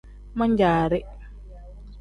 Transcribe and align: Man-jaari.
Man-jaari. 0.37 0.99